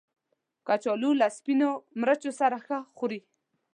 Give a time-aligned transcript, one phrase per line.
[0.67, 1.69] کچالو له سپینو
[2.01, 3.19] مرچو سره ښه خوري